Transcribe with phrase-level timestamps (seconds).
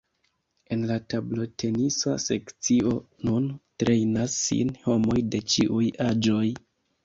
[0.75, 2.95] En la tablotenisa sekcio
[3.29, 3.47] nun
[3.85, 6.45] trejnas sin homoj de ĉiuj aĝoj.